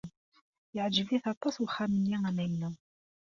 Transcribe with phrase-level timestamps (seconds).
[0.75, 2.71] Yeɛjeb-it aṭas wexxam-nni amaynu.